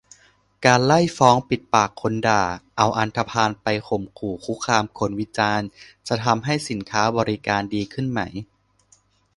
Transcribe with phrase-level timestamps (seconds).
[0.65, 2.43] การไล่ฟ้องปิดปากคนด่า
[2.77, 5.67] เอาอันธพาลไปข่มขู่คุกคามคนวิจารณ์
[6.07, 8.19] จะทำให้สินค้าบริการดีขึ้นไหม?